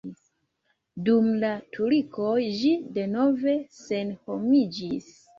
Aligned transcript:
Dum 1.09 1.25
la 1.41 1.49
turkoj 1.75 2.31
ĝi 2.61 2.71
denove 2.95 3.53
senhomiĝis. 3.81 5.11